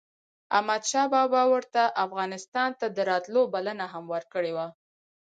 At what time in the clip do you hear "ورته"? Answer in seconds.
1.53-1.81